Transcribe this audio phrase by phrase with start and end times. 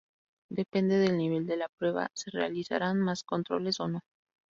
[0.49, 3.99] Depende del nivel de la prueba se realizarán más controles o no.